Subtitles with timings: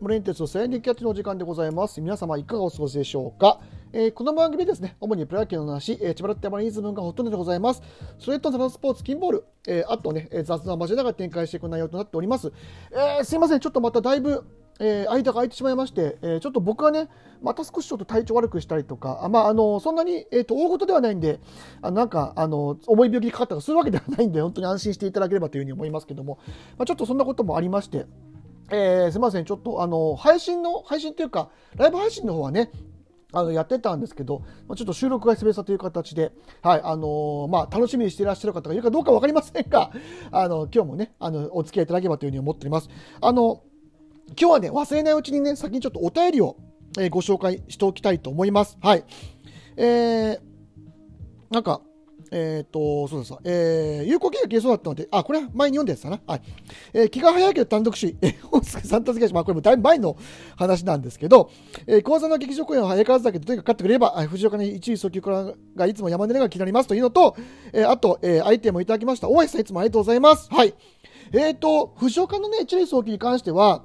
[0.00, 2.00] モレンテス戦略キャッチのお時間でございます。
[2.00, 3.60] 皆様いかがお過ごしでしょうか、
[3.92, 7.82] えーこの番組ですね、主にプロ野球の話、えー、千葉ロッテマリーズ分がほとんどでございます。
[8.18, 12.52] それとサラスポーツ、キンボール、えーあとね、えー雑談を交えながら展開していく内容となっております。
[12.90, 14.46] えーすいません、ちょっとまただいぶ、
[14.80, 17.10] えー間が空いてしまいまして、えーちょっと僕はね、
[17.42, 21.38] また少しちょっと体調悪くしたりとか、あまあ、あのそんなに、えー、と大事ではないんで、
[21.82, 26.38] あなんかあの重い病気にかかったりするわけではないんで、本当に安心していただければというふうに思いますけども、
[26.78, 28.06] まあ、ちょっとそんなこともありまして、
[28.70, 32.70] えーすみません、ちょっとあの配信の、配信というか、ライブ配信の方はね、
[33.32, 39.90] あのやってたんですけど、ま、ちょっと収録が久々という形で、はいあのーまあ、楽しみにしていらっしゃる方がいるかどうか分かりませんが、
[40.32, 42.88] あの今日もねあの、お付き合いいただければというふうに思っております。
[43.20, 43.62] あの
[44.28, 46.56] 今日はね、忘れないうちにね、先にちょっとお便りを、
[46.98, 48.78] えーご紹介しておきたいと思います。
[48.80, 49.04] はい。
[49.76, 50.40] えー、
[51.50, 51.82] なんか、
[52.32, 56.20] えっ、と、そうですえー、有効期が消えそうだったので、あ、これは前に読んだやつだな。
[56.26, 56.42] はい。
[56.92, 60.16] えー気が早いけど単独首位、 えー、大助さんたつまあ、これもだいぶ前の
[60.56, 61.50] 話なんですけど、
[61.86, 67.36] えー、講座の劇場公演は早からずだけど、とにかく勝ってくれれば、あ藤岡に一位訴求からがいつも山根が気になりますというのと、
[67.72, 69.28] えーあと、えー、アイテムいただきました。
[69.28, 70.48] 大橋さんいつもありがとうございます。
[70.50, 70.74] はい。
[71.32, 73.84] えっ、と、藤岡のね、一塁送球に関しては、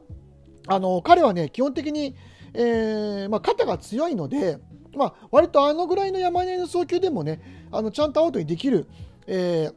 [0.67, 2.15] あの彼はね、基本的に、
[2.53, 4.57] えーまあ、肩が強いので、
[4.95, 8.87] まあ、割とあのぐらいの山根の送球でもね、あのちゃんとアウトにできる、
[9.27, 9.75] えー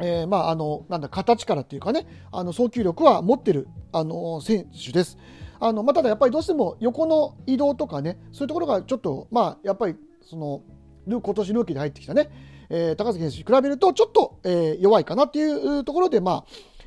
[0.00, 5.18] えーまあ、あのなんだ形からっていうかね、あの送球力は持ってるあの選手です。
[5.62, 10.62] あのまあ、ただやっぱりどうしても横の移動とかね、そういうところがちょっと、まあ、やっぱりその
[11.06, 12.30] 今年ルーキーで入ってきたね、
[12.70, 15.44] えー高杉選手に比べるとちょっと、えー弱いかなってい
[15.78, 16.44] うところで、まあ、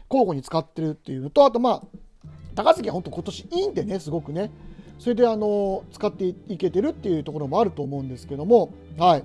[0.10, 1.82] 交互に使ってるっていうと、あと、まあ、
[2.56, 4.50] 高杉は本当今年いいんでね、すごくね。
[5.00, 9.24] それで、あの、使っていけてるっていうところもあると思うんですけども、はい。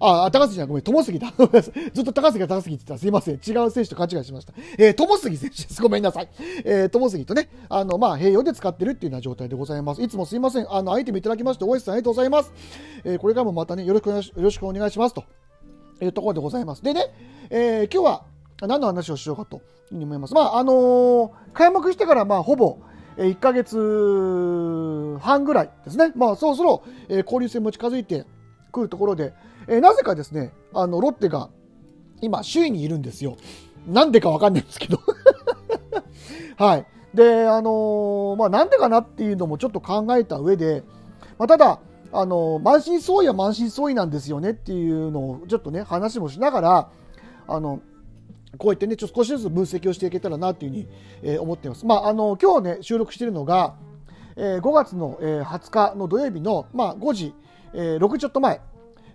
[0.00, 1.32] あ、高杉じゃんごめん、友杉だ。
[1.94, 2.98] ずっと高杉が高杉って言ってた。
[2.98, 3.34] すいません。
[3.34, 4.52] 違う選手と勘違いしました。
[4.78, 5.80] えー、友杉選手です。
[5.80, 6.28] ごめんなさい。
[6.64, 10.02] えー、友杉とね、あの、まあ、併用で使ってるっていうような状態でございます。
[10.02, 10.66] いつもすいません。
[10.72, 12.52] あの、アイテムいただきまして、大石さんありがとうございます。
[13.04, 15.14] えー、これからもまたね、よろしくお願いしよろしくお願いします。
[15.14, 15.24] と
[16.02, 16.82] いうところでございます。
[16.82, 17.06] でね、
[17.50, 18.24] えー今日は
[18.60, 20.34] 何の話をしようかというふうに思います。
[20.34, 22.78] まあ、あのー開幕してから、まあ、ほぼ、
[23.16, 26.12] 1ヶ月半ぐらいですね。
[26.16, 28.24] まあ、そろそろ、交流戦も近づいて
[28.72, 29.32] くるところで、
[29.68, 31.50] なぜかですね、あの、ロッテが
[32.20, 33.36] 今、首位にいるんですよ。
[33.86, 34.98] なんでかわかんないんですけど。
[36.56, 36.86] はい。
[37.14, 40.82] で、あのまあ、なんでかなっていうのもちょっと考えた上で、
[41.38, 41.80] まあ、ただ、
[42.12, 46.88] あのー満身創痍は満身創痍なんですよねっていうのをちょっとね、話もしながら、
[47.46, 47.80] あの、
[48.58, 50.88] こうやってね、ちょっと少しずつ分析をしていけたらなっていうふうに、
[51.22, 51.86] えー思っています。
[51.86, 53.74] まあ、あの、今日ね、収録しているのが、
[54.36, 57.34] えー5月の、えー20日の土曜日の、まあ、5時、
[57.72, 58.60] えー6時ちょっと前、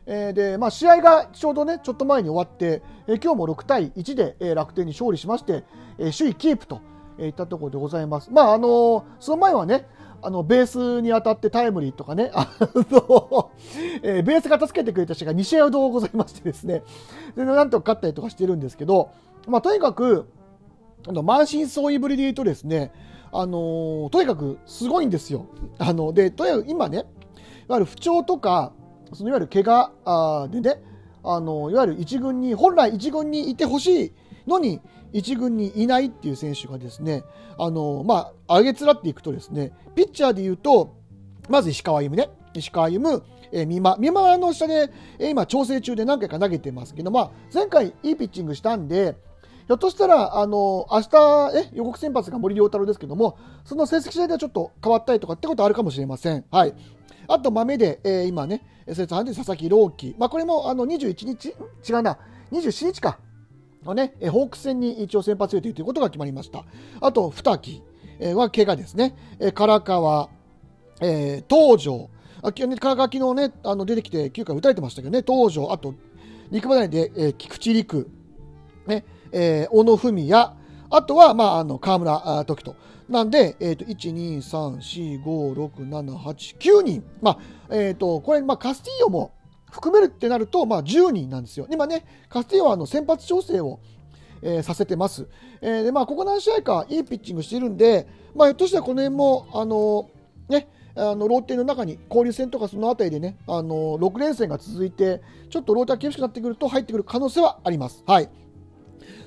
[0.06, 5.64] えーで、まあ、試合がちょうどね、ちょっと前に終わって、えー今日も6対1で、えー楽天に勝利しまして、
[5.98, 6.82] えー首位キープと、
[7.18, 8.30] えーいったところでございます。
[8.32, 9.86] まあ、あのーその前はね、
[10.22, 13.52] あの、ベースに当たってタイムリーとかね、 あの、
[14.04, 16.84] えーベースが助けてくれた人が2試合ほどございましてですね、
[17.36, 19.12] で、なんとか勝ったりとかしてるんですけど、
[19.48, 20.28] まあ、とにかく、
[21.08, 22.92] あの満身創痍ぶりで言うとですね、
[23.32, 25.48] あのーとにかくすごいんですよ。
[25.78, 27.02] あのでとにかく今ね、い
[27.72, 28.74] わゆる不調とか、
[29.14, 30.82] そのいわゆる怪我あでね、
[31.24, 34.14] あのいわゆる一軍に、本来一軍にいてほしい
[34.48, 34.82] のに、
[35.14, 37.24] 一軍にいないっていう選手がですね、
[37.58, 40.96] あのまあ、上げつらっていくとですね、ピッチャーで言うと、
[41.50, 43.10] まず石川歩夢ね、石川歩夢、
[43.52, 49.16] えー、美馬、美馬の下で、えー今調整中で何回か投げてますけど、まあ、前回いいピッチングしたんで、
[49.69, 56.44] ひょっとしたら、あの、明日、え、予告先発が森良太郎ですけども、その成績次第ではちょっと変わったりとかってことあるかもしれません。
[56.50, 56.74] はい。
[57.28, 60.16] あと、豆で、えー今ね、セツハンで佐々木朗希。
[60.18, 61.50] まあ、これも、あの、21日？
[61.88, 62.18] 違うな。
[62.51, 63.19] 27日か。
[63.86, 66.65] のね、ホークス戦に一応先発予定ということが決まりました。
[67.00, 67.83] あと、二木、
[68.19, 69.15] えは怪我ですね。
[69.39, 70.30] え唐川、
[71.00, 72.10] えー東條。
[72.42, 75.94] あ、き唐川昨日ね、あの、出てきて9回打たれてましたけどね、東條、あと、
[76.50, 78.10] 肉離れで、えー菊池陸、
[78.89, 80.51] ね、えー小野文也、
[80.89, 82.75] あとは、まあ、あの、河村時と。
[83.07, 87.03] なんで、えっ、と、1、2、3、4、5、6、7、8、9人。
[87.21, 89.31] まあ、えっ、と、これ、まあ、カスティーヨも
[89.71, 91.68] 含めるってなると、まあ、10人なんですよ。
[91.71, 93.80] 今ね、カスティーヨは、あの、先発調整を、
[94.41, 95.27] えーさせてます。
[95.62, 100.09] えーで、まあ、ここ何試合かいいピッチングしてるんで、まあ、ひょっとしたらこの辺も、あの
[100.47, 108.03] ね、あのローテの中に交流戦とかそのあたりでね、あの6連戦が続いて、ちょっとローテが厳しくなってくると入ってくる可能性はあります。
[108.06, 108.30] はい。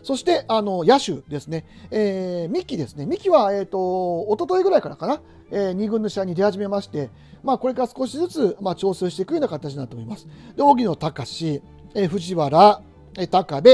[0.02, 1.64] そして、あの、野手ですね。
[1.90, 3.06] えー、ミキですね。
[3.06, 5.20] ミキは、えっ、と、一昨日ぐらいからかな、
[5.50, 7.10] えー、2軍の試合に出始めまして、
[7.42, 10.26] まあ、これから少しずつ、まあ、調整していくような形になと思います。
[10.56, 11.62] で、荻野隆、
[11.94, 12.82] えー、藤原、
[13.18, 13.70] えー、高部、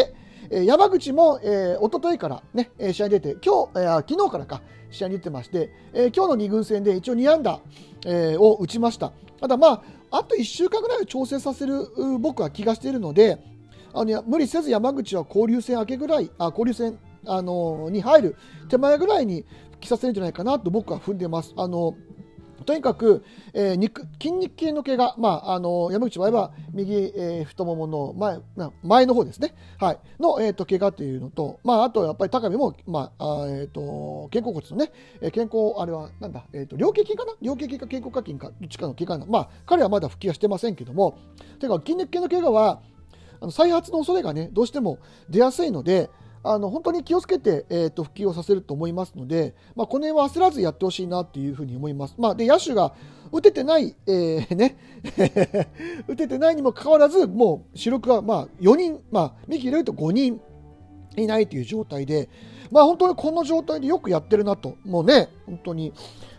[0.50, 7.60] えー山口も、えー、一昨日からね、試合に出て、今日、えー昨日からか、試合に出てまして、えー、今日の2軍戦で一応2安打、
[8.06, 9.12] えー、を打ちました。
[9.40, 11.86] ただまあ、あと1週間ぐらい調整させる
[12.18, 13.38] 僕は気がしているので、
[14.00, 18.36] あの無理せず山口は交流戦明けぐらい、あ交流戦、あのに入る
[18.68, 21.52] 手前ぐらいに復帰させるんじゃないかなと僕は踏んでます。
[21.56, 21.94] あの
[22.66, 23.24] とにかく、
[23.54, 28.40] えー、肉筋肉系の怪我、まあ、あの山口の場合は右、えー、太ももの前
[28.82, 34.92] 前の方ですね、はい、の、えーと、怪我というのと、まあ、あとやっぱり高見も、まああえーと、肩甲骨のね、
[35.22, 37.32] えー、健康、あれはなんだ、えーと、両頸筋かな？
[37.40, 41.16] 両頸筋か肩甲筋かどっちかの怪我な、まあ、彼はまだ復帰はしてませんけども、
[41.60, 42.82] というか筋肉系の怪我は
[43.40, 44.98] あの再発の恐れがねどうしても
[45.28, 46.10] 出やすいので、
[46.42, 52.14] あの本当に気をつけて、えーと、復帰をさせると思いますので、まあ、この辺は焦らずやってほしいなというふうに思います。
[52.18, 52.94] まあ、で野手が
[53.32, 54.78] 打ててない、えー、ね
[56.08, 60.40] 打ててないにもかかわらず、もう主力はま4人、まあ、右入れると5人
[61.16, 62.28] いないという状態で、
[62.70, 65.92] まあ、本当にこの状態でよくやってるなと、もうね、本当に。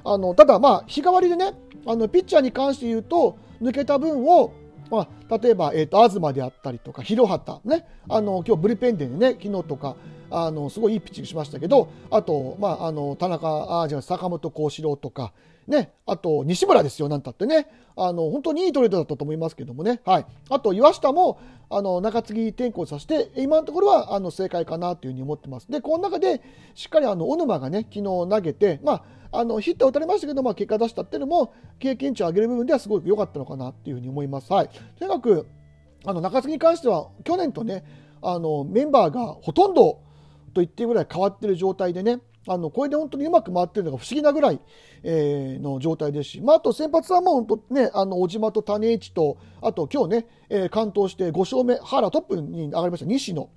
[0.04, 1.54] あのただ、日替わりでね、
[1.86, 4.54] あのピッチャーに関して言うと、抜けた分を
[4.90, 9.96] まあ、例えば、えーと、東であったりとか広畑、ね、あの今日ブルペンでね昨日とか
[10.32, 15.34] あのすごいいいピッチングしましたけどあと、まあ、あの田中あじゃ坂本幸四郎とか、
[15.68, 17.68] ね、あと西村ですよなんたってね。
[18.02, 21.38] あの本当にいいトレードだったと思いますけどもね、はい、あと岩下も
[21.70, 25.70] あの中継ぎ転向させて今のところはあの正解かなというふうに思ってます。
[25.70, 26.42] でこの中で
[26.76, 34.52] しっかりあの小沼がね昨日投げて、まああのヒットは打たれましたけど、まあ、結果出したっていうのも経験値を上げる部分ではすごく良かったのかなっていうふうに思います。
[34.52, 35.48] はい、とにかく
[36.06, 37.84] あの中継ぎに関しては去年とね
[38.22, 40.02] あのメンバーがほとんど
[40.54, 44.60] と言っていいぐらい変わってる状態でねあのこれで本当にうまく回ってるのが不思議なぐらい、
[45.04, 53.50] えー、の状態ですし、まあ、あと先発はもう本当ねあの小島と種市とあと今日ね、えー、完投して5勝目原トップに上がりました西野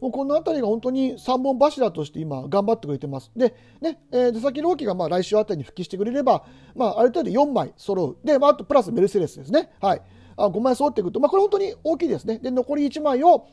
[0.00, 3.30] もうこの辺りが本当に3本柱として今頑張ってくれてます。
[3.36, 8.26] で、ね、えー、出先朗希がまあ来週あたりに復帰してくれれば、まあ、ある程度4枚揃う。
[8.26, 9.70] で、まあ、あとプラスメルセデスですね。
[9.80, 10.02] はい。
[10.44, 12.38] あ5枚揃っていくと、まあ、これ本当に大きいですね。
[12.38, 13.46] で、残り1枚を、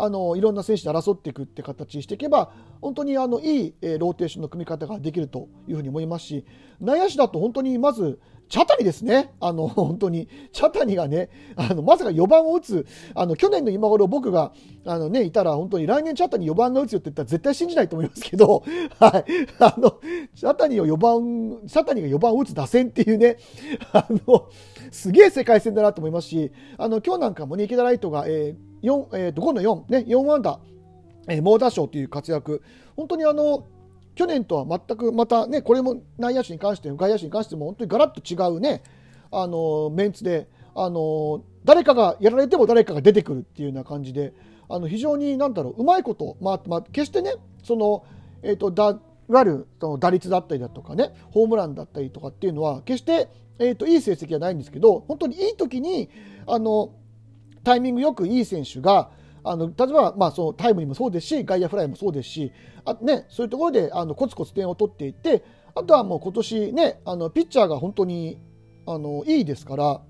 [0.00, 6.46] あのいろんな選手で争っていくって形にしていけば本当にあのいい、えー、ローテーションの組み方ができるというふうに思いますし
[6.80, 9.32] 内野手だと本当にまず茶谷ですね。
[9.40, 10.28] あの、 本当に。
[10.52, 14.52] 茶谷がね、あの、まさか4番を打つ、あの、去年の今頃僕が、
[14.84, 18.62] あのね、いたら、本当に来年茶谷4番が打つよって言ったら絶対信じないと思いますけど、
[18.98, 19.24] はい。
[19.58, 20.00] あの、
[20.34, 23.36] 茶谷を4番、茶谷が4番を打つ打線っていうね、
[23.92, 24.48] あの、
[24.90, 30.60] すげえ世界戦だなと思いますし、あの、今日なんかもね、池田ライトが、えー、4、えっ、ー、と、5の4、ね、4安打、
[31.28, 32.62] えー、猛打賞という活躍、
[32.96, 33.64] 本当にあの、
[34.18, 38.82] 去年とは全くまたね、これも内野手に関しても外野手に関しても本当にガラッと違うね、
[39.30, 44.34] あのメンツで、あの誰かがやられても誰かが出てくるっていうような感じで、
[44.68, 48.04] あの非常になんだろう、うまいこと、まあまあ、決してね、その、
[48.42, 53.28] えっ、ー、と、だいわゆるその打率だったりだとかね、ホームランだったりとかっていうのは、決して、
[53.60, 56.10] えーと、いい成績はないんですけど、本当にいい時に
[56.44, 56.90] あに
[57.62, 59.10] タイミングよくいい選手が、
[59.48, 62.52] あの例えば、まあ、そのタイムリーもそうですし外野フライもそうですし
[62.84, 65.42] あ、ね、そういうところであのコツコツ点を取っていって
[65.74, 68.38] あとはもう今年ねあのピッチャーが本当に
[68.86, 70.02] あのいいですから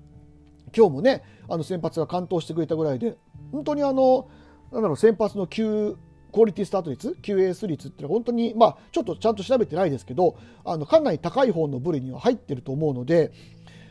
[0.75, 3.17] 今日もねあの先発が完投してくれたぐらいで
[3.51, 4.29] 本当にあの
[4.73, 5.95] なんだろう先発の9
[6.31, 13.31] クオリティスタート率 QAS 率っていうのは本当に、まあ、ちょっとちゃんと調べてないですけどあのかなり高い方の部類には入ってると思うので、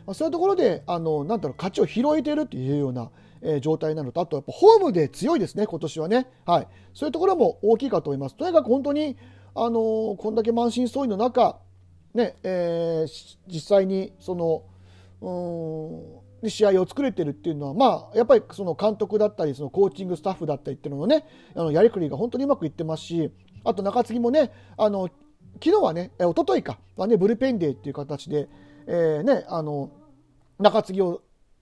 [0.05, 3.09] まあ、そういうところであのなんだろう勝ちを拾えているというような
[3.41, 6.27] え状態なのと、あとやっぱホームで強いですね、今年はね。
[6.45, 6.67] はい。
[6.93, 8.35] そういうところも大きいかと思います。
[8.35, 9.17] とにかく本当に、
[9.55, 11.59] あのー、こんだけ満身創痍の中、
[12.13, 14.63] ね、えー、実際に、その、
[15.21, 23.31] うん、試合を作れてるっていうのは、まあ、やっぱりその監督だったり、そのコーチングスタッフだったりっていうののね、あのやりくりが本当にうまくいってますし、
[23.65, 25.09] あと中継ぎもね、あの、
[25.61, 28.47] 昨日はね、え一昨日か、はね、ブルペンデーっていう形で、
[28.87, 29.91] えー、ね、あの、
[30.59, 31.21] 中継ぎを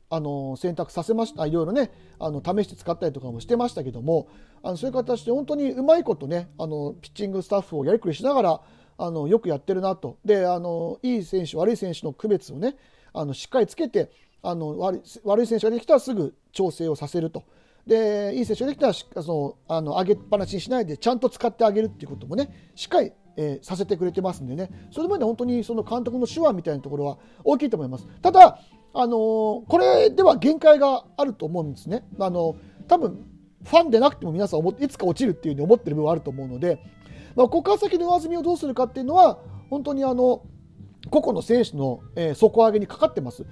[0.10, 4.28] あの選択させましたいろいろねあの試して使ったりとかもしてましたけども
[4.64, 8.62] あのそういう形で本当にうまいことねあのピッチングスタッフをやりくりしながら
[8.98, 12.76] あのよくやってるなとであのいい選手悪い選手の区別をね
[13.14, 14.12] あのしっかりつけて
[14.42, 17.44] あの悪悪い選手ができたらすぐ調整をさせると。
[17.86, 28.08] でいい選手ができたらそのあの上げっぱなしにしないでちゃんと使ってあげるっていうこともねしっかりえー、させてくれてますんでね、それまで本当にその監督の手腕みたいなところは大きいと思います。
[28.22, 28.60] ただ、
[28.94, 32.04] あの、これでは限界があると思うんですね。
[32.20, 32.56] あの
[32.88, 33.26] 多分
[33.64, 36.80] ファンでなくても皆さんいつか落ちるっていうふうに思ってる部分はあると思うので、
[37.36, 39.40] まあ、ここから先の上積みをどうするかっていうのは
[39.70, 40.44] 本当にあの
[41.10, 43.46] 個々の選手の、えー、底上げにかかってます。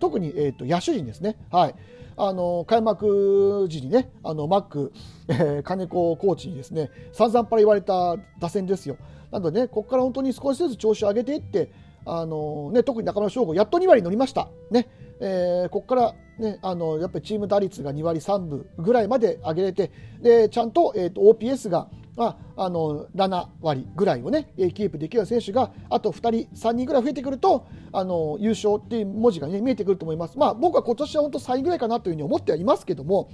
[0.00, 1.36] 特に、えーと、野手陣ですね。
[1.50, 1.74] はい。
[2.18, 4.92] あの開幕時にね、あのマック、
[5.28, 8.96] えー、金子コーチにですね、散々パラ言われた打線ですよ。
[9.30, 11.70] なのでね、ここから本当に少しずつ調子を上げていって、
[12.06, 14.48] あのね、特に中村翔吾、やっと2割乗りました。
[14.70, 14.88] ね、
[15.20, 30.38] えー、ここから、ね、あのやっぱりチーム打率が2割3分ぐらいまで上げれて、でちゃんと,、えーと OPS がまあ、あの7割ぐらいをねキープできる選手があと2人、3人ぐらい増えてくるとあの優勝っていう文字が、ね、見えてくると思います。
[30.38, 33.30] まあ、僕は今年は本当3位ぐらいかなというふうに思ってはいますけども、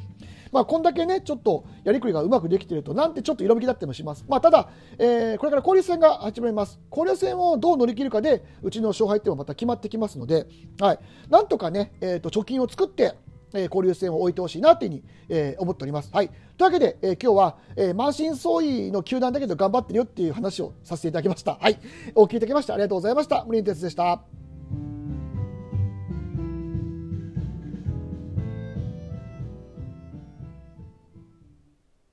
[0.53, 4.25] まあ、こんだけねちょっとやりくりがうまくできているとなんてちょっと色めきだったりもします。
[4.29, 6.81] まあ、ただ、えー、これから交流戦が始まります。
[6.91, 10.47] 交流戦をどう乗り切るかでうちの勝敗っていうのはまた決まってきますので、
[10.81, 10.99] はい、
[11.31, 13.15] なんとかね、えー、と貯金を作って
[13.55, 16.11] え交流戦を置いてほしいなというふうに、え思っております。
[16.13, 21.59] はい、というわけで、え今日は、え満身創痍の球団だけど頑張ってるよっていう話をさせていただきました。
[21.61, 21.79] はい、
[22.15, 23.45] お聞きいただきましてありがとうございました。
[23.45, 24.42] 無理鉄でした。